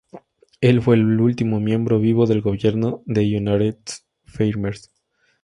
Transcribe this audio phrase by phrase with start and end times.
[0.61, 3.77] Él fue el último miembro vivo del gobierno de United
[4.25, 4.91] Farmers.